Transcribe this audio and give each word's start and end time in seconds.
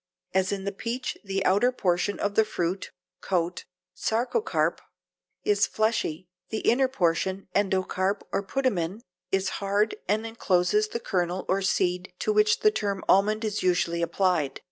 As 0.33 0.51
in 0.51 0.63
the 0.63 0.71
peach 0.71 1.15
the 1.23 1.45
outer 1.45 1.71
portion 1.71 2.19
of 2.19 2.33
the 2.33 2.43
fruit 2.43 2.89
coat 3.21 3.65
(sarcocarp) 3.95 4.79
is 5.43 5.67
fleshy, 5.67 6.27
the 6.49 6.61
inner 6.61 6.87
portion 6.87 7.47
(endocarp 7.53 8.23
or 8.31 8.41
putamen) 8.41 9.01
is 9.31 9.49
hard 9.61 9.93
and 10.07 10.25
encloses 10.25 10.87
the 10.87 10.99
kernel 10.99 11.45
or 11.47 11.61
seed 11.61 12.13
to 12.17 12.33
which 12.33 12.61
the 12.61 12.71
term 12.71 13.03
almond 13.07 13.45
is 13.45 13.61
usually 13.61 14.01
applied. 14.01 14.59